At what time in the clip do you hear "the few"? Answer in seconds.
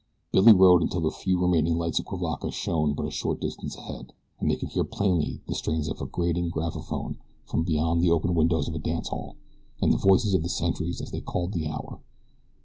1.01-1.39